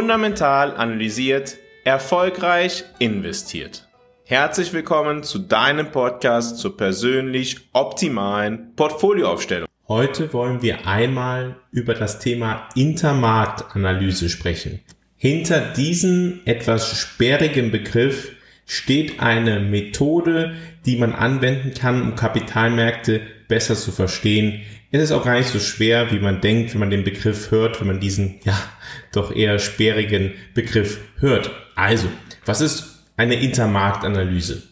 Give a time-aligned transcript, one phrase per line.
[0.00, 3.86] Fundamental analysiert, erfolgreich investiert.
[4.24, 9.68] Herzlich willkommen zu deinem Podcast zur persönlich optimalen Portfolioaufstellung.
[9.88, 14.80] Heute wollen wir einmal über das Thema Intermarktanalyse sprechen.
[15.16, 18.32] Hinter diesem etwas sperrigen Begriff
[18.64, 20.54] steht eine Methode,
[20.86, 24.62] die man anwenden kann, um Kapitalmärkte besser zu verstehen.
[24.92, 27.80] Es ist auch gar nicht so schwer, wie man denkt, wenn man den Begriff hört,
[27.80, 28.58] wenn man diesen, ja,
[29.12, 31.50] doch eher sperrigen Begriff hört.
[31.76, 32.08] Also,
[32.44, 34.64] was ist eine Intermarktanalyse?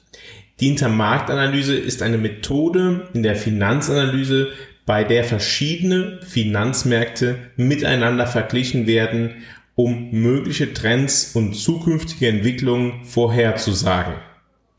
[0.59, 4.49] Die Intermarktanalyse ist eine Methode in der Finanzanalyse,
[4.87, 9.45] bei der verschiedene Finanzmärkte miteinander verglichen werden,
[9.77, 14.15] um mögliche Trends und zukünftige Entwicklungen vorherzusagen.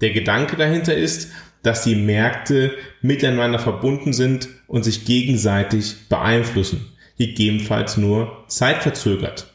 [0.02, 1.32] Der Gedanke dahinter ist,
[1.64, 9.54] dass die Märkte miteinander verbunden sind und sich gegenseitig beeinflussen, gegebenenfalls nur zeitverzögert.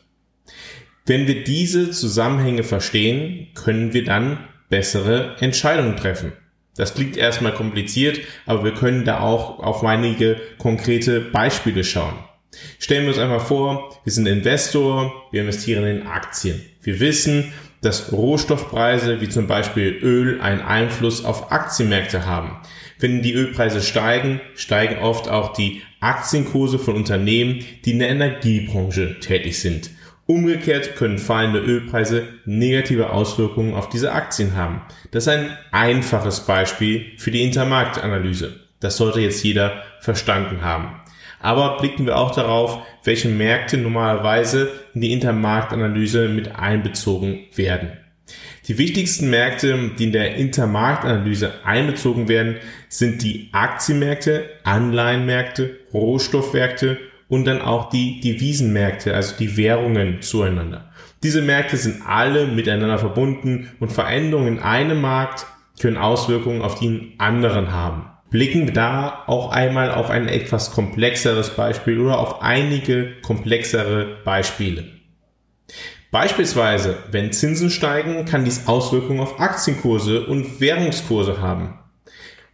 [1.06, 4.38] Wenn wir diese Zusammenhänge verstehen, können wir dann
[4.70, 6.32] bessere Entscheidungen treffen.
[6.77, 12.14] Das klingt erstmal kompliziert, aber wir können da auch auf einige konkrete Beispiele schauen.
[12.78, 16.62] Stellen wir uns einfach vor, wir sind Investor, wir investieren in Aktien.
[16.82, 17.52] Wir wissen,
[17.84, 22.56] dass Rohstoffpreise wie zum Beispiel Öl einen Einfluss auf Aktienmärkte haben.
[22.98, 29.20] Wenn die Ölpreise steigen, steigen oft auch die Aktienkurse von Unternehmen, die in der Energiebranche
[29.20, 29.91] tätig sind.
[30.26, 34.80] Umgekehrt können fallende Ölpreise negative Auswirkungen auf diese Aktien haben.
[35.10, 38.60] Das ist ein einfaches Beispiel für die Intermarktanalyse.
[38.80, 41.00] Das sollte jetzt jeder verstanden haben.
[41.45, 47.92] Aber blicken wir auch darauf, welche Märkte normalerweise in die Intermarktanalyse mit einbezogen werden.
[48.67, 52.56] Die wichtigsten Märkte, die in der Intermarktanalyse einbezogen werden,
[52.89, 56.97] sind die Aktienmärkte, Anleihenmärkte, Rohstoffmärkte
[57.28, 60.93] und dann auch die Devisenmärkte, also die Währungen zueinander.
[61.22, 65.44] Diese Märkte sind alle miteinander verbunden und Veränderungen in einem Markt
[65.78, 68.13] können Auswirkungen auf den anderen haben.
[68.34, 74.87] Blicken wir da auch einmal auf ein etwas komplexeres Beispiel oder auf einige komplexere Beispiele.
[76.11, 81.78] Beispielsweise, wenn Zinsen steigen, kann dies Auswirkungen auf Aktienkurse und Währungskurse haben.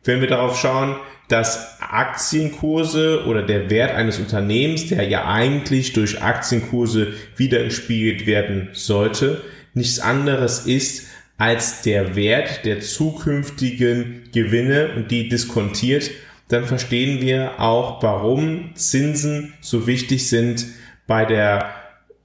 [0.04, 0.96] Wenn wir darauf schauen,
[1.28, 9.40] dass Aktienkurse oder der Wert eines Unternehmens, der ja eigentlich durch Aktienkurse wiedergespiegelt werden sollte,
[9.72, 11.06] nichts anderes ist
[11.40, 16.10] als der Wert der zukünftigen Gewinne und die diskontiert,
[16.48, 20.66] dann verstehen wir auch, warum Zinsen so wichtig sind
[21.06, 21.74] bei der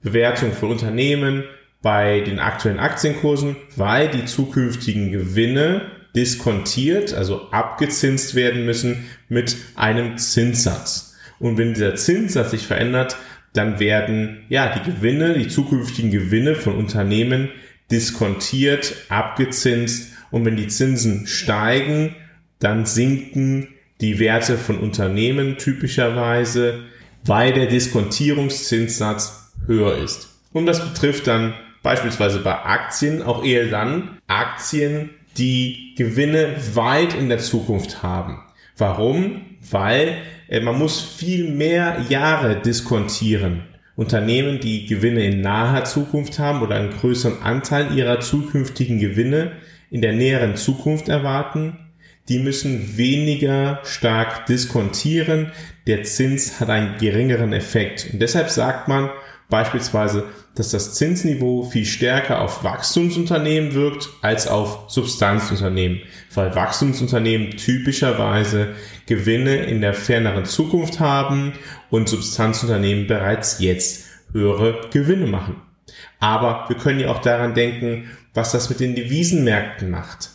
[0.02, 1.44] Bewertung von Unternehmen,
[1.80, 10.18] bei den aktuellen Aktienkursen, weil die zukünftigen Gewinne diskontiert, also abgezinst werden müssen mit einem
[10.18, 11.16] Zinssatz.
[11.38, 13.16] Und wenn dieser Zinssatz sich verändert,
[13.54, 17.48] dann werden ja die Gewinne, die zukünftigen Gewinne von Unternehmen
[17.90, 22.14] diskontiert, abgezinst und wenn die Zinsen steigen,
[22.58, 23.68] dann sinken
[24.00, 26.80] die Werte von Unternehmen typischerweise,
[27.24, 30.28] weil der Diskontierungszinssatz höher ist.
[30.52, 37.28] Und das betrifft dann beispielsweise bei Aktien auch eher dann Aktien, die Gewinne weit in
[37.28, 38.42] der Zukunft haben.
[38.76, 39.42] Warum?
[39.70, 40.16] Weil
[40.48, 43.64] äh, man muss viel mehr Jahre diskontieren.
[43.96, 49.52] Unternehmen, die Gewinne in naher Zukunft haben oder einen größeren Anteil ihrer zukünftigen Gewinne
[49.90, 51.78] in der näheren Zukunft erwarten,
[52.28, 55.52] die müssen weniger stark diskontieren.
[55.86, 58.08] Der Zins hat einen geringeren Effekt.
[58.12, 59.10] Und deshalb sagt man,
[59.48, 60.24] Beispielsweise,
[60.56, 66.00] dass das Zinsniveau viel stärker auf Wachstumsunternehmen wirkt als auf Substanzunternehmen,
[66.34, 68.74] weil Wachstumsunternehmen typischerweise
[69.06, 71.52] Gewinne in der ferneren Zukunft haben
[71.90, 75.62] und Substanzunternehmen bereits jetzt höhere Gewinne machen.
[76.18, 80.30] Aber wir können ja auch daran denken, was das mit den Devisenmärkten macht.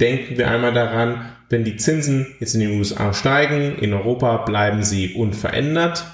[0.00, 4.82] Denken wir einmal daran, wenn die Zinsen jetzt in den USA steigen, in Europa bleiben
[4.82, 6.04] sie unverändert,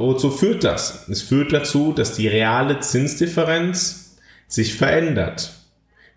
[0.00, 1.08] Wozu führt das?
[1.08, 4.16] Es führt dazu, dass die reale Zinsdifferenz
[4.48, 5.52] sich verändert.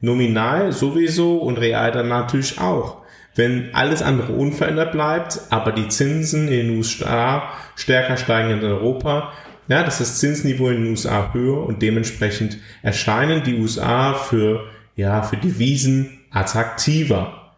[0.02, 2.98] Nominal sowieso und real dann natürlich auch.
[3.36, 9.32] Wenn alles andere unverändert bleibt, aber die Zinsen in den USA stärker steigen in Europa,
[9.68, 14.66] ja, das ist das Zinsniveau in den USA höher und dementsprechend erscheinen die USA für,
[14.96, 17.54] ja, für Devisen attraktiver.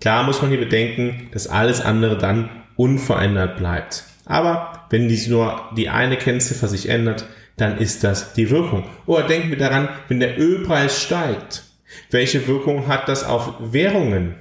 [0.00, 4.04] Klar muss man hier bedenken, dass alles andere dann unverändert bleibt.
[4.24, 7.26] Aber wenn dies nur die eine Kennziffer sich ändert,
[7.56, 8.84] dann ist das die Wirkung.
[9.06, 11.64] Oder denken wir daran, wenn der Ölpreis steigt,
[12.10, 14.34] welche Wirkung hat das auf Währungen?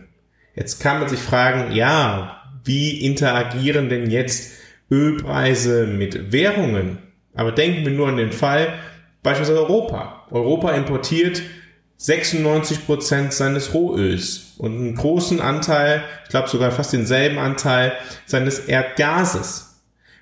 [0.55, 4.53] Jetzt kann man sich fragen, ja, wie interagieren denn jetzt
[4.89, 6.99] Ölpreise mit Währungen?
[7.33, 8.73] Aber denken wir nur an den Fall,
[9.23, 10.25] beispielsweise Europa.
[10.31, 11.41] Europa importiert
[11.97, 17.93] 96 Prozent seines Rohöls und einen großen Anteil, ich glaube sogar fast denselben Anteil
[18.25, 19.70] seines Erdgases.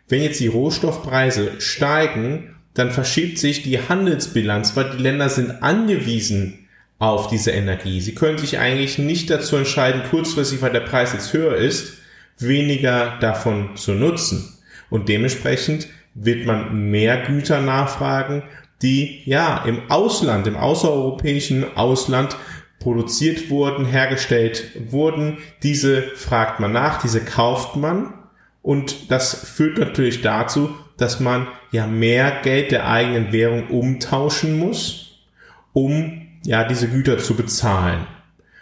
[0.10, 6.68] Wenn jetzt die Rohstoffpreise steigen, dann verschiebt sich die Handelsbilanz, weil die Länder sind angewiesen
[6.98, 8.02] auf diese Energie.
[8.02, 11.94] Sie können sich eigentlich nicht dazu entscheiden, kurzfristig, weil der Preis jetzt höher ist,
[12.38, 14.58] weniger davon zu nutzen.
[14.90, 18.44] Und dementsprechend wird man mehr Güter nachfragen
[18.82, 22.36] die ja im Ausland, im außereuropäischen Ausland
[22.80, 25.40] produziert wurden, hergestellt wurden.
[25.64, 28.14] Diese fragt man nach, diese kauft man
[28.62, 35.28] und das führt natürlich dazu, dass man ja mehr Geld der eigenen Währung umtauschen muss,
[35.74, 38.06] um ja diese Güter zu bezahlen.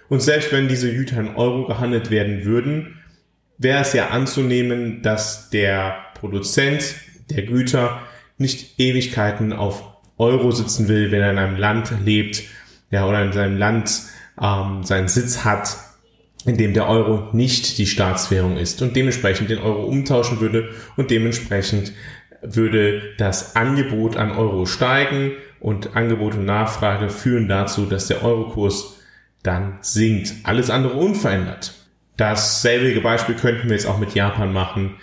[0.09, 3.01] Und selbst wenn diese Güter in Euro gehandelt werden würden,
[3.57, 6.95] wäre es ja anzunehmen, dass der Produzent
[7.29, 8.01] der Güter
[8.38, 9.83] nicht Ewigkeiten auf
[10.17, 12.43] Euro sitzen will, wenn er in einem Land lebt,
[12.91, 14.03] ja, oder in seinem Land
[14.41, 15.75] ähm, seinen Sitz hat,
[16.45, 21.12] in dem der Euro nicht die Staatswährung ist und dementsprechend den Euro umtauschen würde und
[21.12, 21.94] dementsprechend
[22.42, 29.00] würde das Angebot an Euro steigen und Angebot und Nachfrage führen dazu, dass der Eurokurs
[29.44, 30.34] dann sinkt.
[30.44, 31.74] Alles andere unverändert.
[32.18, 34.95] Dasselbe Beispiel könnten wir jetzt auch mit Japan machen.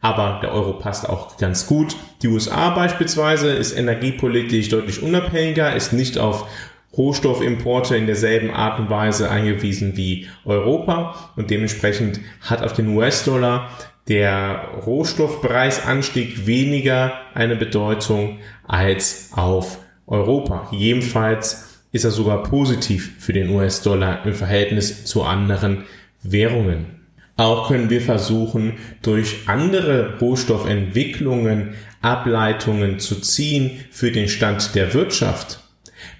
[0.00, 1.96] Aber der Euro passt auch ganz gut.
[2.22, 6.48] Die USA beispielsweise ist energiepolitisch deutlich unabhängiger, ist nicht auf
[6.98, 13.70] Rohstoffimporte in derselben Art und Weise angewiesen wie Europa und dementsprechend hat auf den US-Dollar
[14.08, 20.68] der Rohstoffpreisanstieg weniger eine Bedeutung als auf Europa.
[20.72, 25.84] Jedenfalls ist er sogar positiv für den US-Dollar im Verhältnis zu anderen
[26.22, 26.98] Währungen.
[27.36, 35.67] Auch können wir versuchen, durch andere Rohstoffentwicklungen Ableitungen zu ziehen für den Stand der Wirtschaft.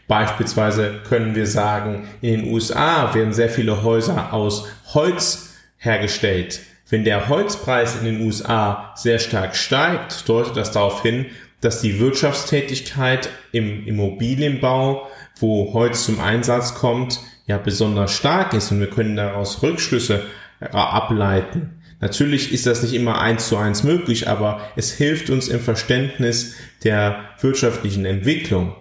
[0.09, 6.61] Beispielsweise können wir sagen, in den USA werden sehr viele Häuser aus Holz hergestellt.
[6.89, 11.27] Wenn der Holzpreis in den USA sehr stark steigt, deutet das darauf hin,
[11.61, 15.07] dass die Wirtschaftstätigkeit im Immobilienbau,
[15.39, 20.23] wo Holz zum Einsatz kommt, ja besonders stark ist und wir können daraus Rückschlüsse
[20.61, 21.83] ableiten.
[22.01, 26.55] Natürlich ist das nicht immer eins zu eins möglich, aber es hilft uns im Verständnis
[26.85, 28.75] der wirtschaftlichen Entwicklung.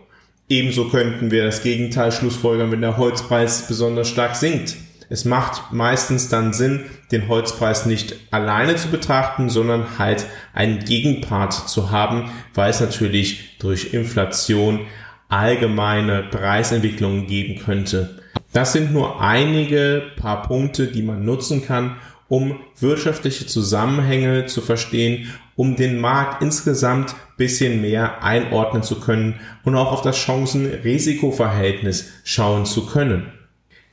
[0.49, 4.77] Ebenso könnten wir das Gegenteil schlussfolgern, wenn der Holzpreis besonders stark sinkt.
[5.09, 11.53] Es macht meistens dann Sinn, den Holzpreis nicht alleine zu betrachten, sondern halt einen Gegenpart
[11.53, 14.81] zu haben, weil es natürlich durch Inflation
[15.29, 18.21] allgemeine Preisentwicklungen geben könnte.
[18.53, 21.97] Das sind nur einige paar Punkte, die man nutzen kann,
[22.29, 29.75] um wirtschaftliche Zusammenhänge zu verstehen, um den Markt insgesamt bisschen mehr einordnen zu können und
[29.75, 33.31] auch auf das Chancen-Risiko-Verhältnis schauen zu können.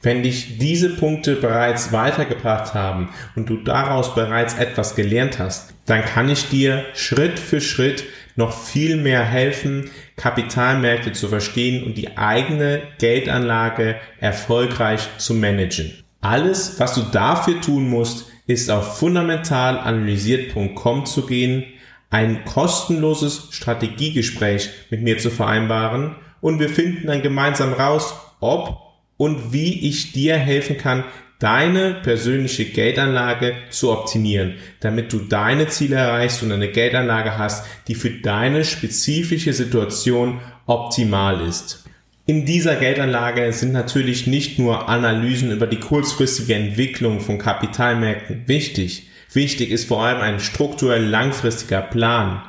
[0.05, 6.05] Wenn dich diese Punkte bereits weitergebracht haben und du daraus bereits etwas gelernt hast, dann
[6.05, 8.05] kann ich dir Schritt für Schritt
[8.37, 16.04] noch viel mehr helfen, Kapitalmärkte zu verstehen und die eigene Geldanlage erfolgreich zu managen.
[16.25, 21.65] Alles, was du dafür tun musst, ist auf fundamentalanalysiert.com zu gehen,
[22.09, 28.79] ein kostenloses Strategiegespräch mit mir zu vereinbaren und wir finden dann gemeinsam raus, ob
[29.19, 31.05] und wie ich dir helfen kann,
[31.41, 37.95] deine persönliche Geldanlage zu optimieren, damit du deine Ziele erreichst und eine Geldanlage hast, die
[37.95, 41.85] für deine spezifische Situation optimal ist.
[42.27, 49.11] In dieser Geldanlage sind natürlich nicht nur Analysen über die kurzfristige Entwicklung von Kapitalmärkten wichtig.
[49.35, 52.41] Wichtig ist vor allem ein strukturell langfristiger Plan.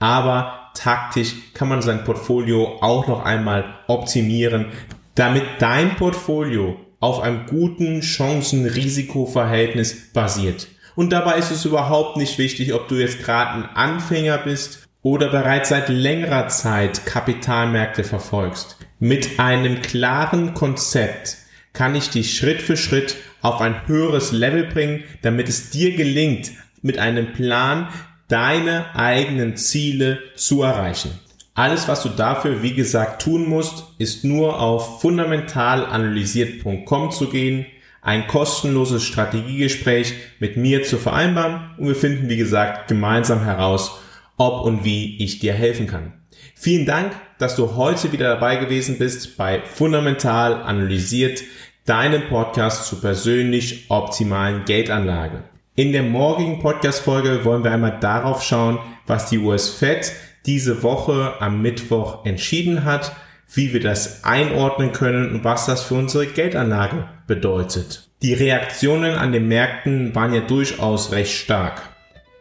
[0.00, 4.66] Aber taktisch kann man sein Portfolio auch noch einmal optimieren,
[5.14, 10.66] damit dein Portfolio auf einem guten Chancen-Risiko-Verhältnis basiert.
[10.96, 15.28] Und dabei ist es überhaupt nicht wichtig, ob du jetzt gerade ein Anfänger bist oder
[15.28, 18.76] bereits seit längerer Zeit Kapitalmärkte verfolgst.
[19.02, 21.38] Mit einem klaren Konzept
[21.72, 26.50] kann ich dich Schritt für Schritt auf ein höheres Level bringen, damit es dir gelingt,
[26.82, 27.88] mit einem Plan
[28.28, 31.18] deine eigenen Ziele zu erreichen.
[31.54, 37.64] Alles, was du dafür, wie gesagt, tun musst, ist nur auf fundamentalanalysiert.com zu gehen,
[38.02, 43.98] ein kostenloses Strategiegespräch mit mir zu vereinbaren und wir finden, wie gesagt, gemeinsam heraus,
[44.36, 46.19] ob und wie ich dir helfen kann.
[46.54, 51.42] Vielen Dank, dass du heute wieder dabei gewesen bist bei Fundamental Analysiert,
[51.86, 55.44] deinem Podcast zur persönlich optimalen Geldanlage.
[55.74, 60.12] In der morgigen Podcast-Folge wollen wir einmal darauf schauen, was die US Fed
[60.46, 63.12] diese Woche am Mittwoch entschieden hat,
[63.52, 68.08] wie wir das einordnen können und was das für unsere Geldanlage bedeutet.
[68.22, 71.80] Die Reaktionen an den Märkten waren ja durchaus recht stark.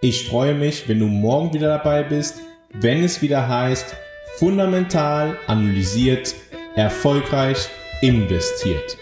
[0.02, 2.42] Ich freue mich, wenn du morgen wieder dabei bist,
[2.74, 3.96] wenn es wieder heißt,
[4.38, 6.36] fundamental analysiert,
[6.76, 7.70] erfolgreich
[8.02, 8.98] investiert.